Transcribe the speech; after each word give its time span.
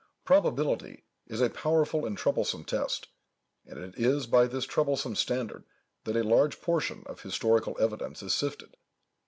Probability 0.25 1.03
is 1.27 1.41
a 1.41 1.51
powerful 1.51 2.07
and 2.07 2.17
troublesome 2.17 2.63
test; 2.65 3.07
and 3.67 3.77
it 3.77 3.93
is 4.03 4.25
by 4.25 4.47
this 4.47 4.65
troublesome 4.65 5.15
standard 5.15 5.63
that 6.05 6.17
a 6.17 6.23
large 6.23 6.59
portion 6.59 7.03
of 7.05 7.21
historical 7.21 7.77
evidence 7.79 8.23
is 8.23 8.33
sifted. 8.33 8.75